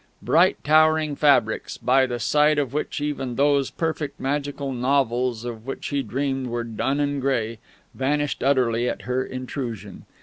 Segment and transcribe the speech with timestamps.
[0.23, 5.89] Bright towering fabrics, by the side of which even those perfect, magical novels of which
[5.89, 7.59] he dreamed were dun and grey,
[7.93, 10.07] vanished utterly at her intrusion.